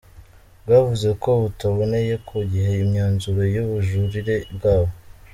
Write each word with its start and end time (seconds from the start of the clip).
Bwavuze 0.63 1.09
ko 1.23 1.29
butaboneye 1.41 2.13
ku 2.27 2.35
gihe 2.51 2.71
imyanzuro 2.83 3.41
y’ubujurire 3.53 4.35
bwabo. 4.55 4.91